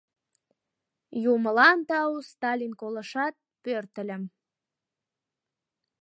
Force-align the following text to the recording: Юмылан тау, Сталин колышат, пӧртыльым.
Юмылан 1.33 1.79
тау, 1.89 2.13
Сталин 2.29 2.73
колышат, 2.81 3.35
пӧртыльым. 3.63 4.23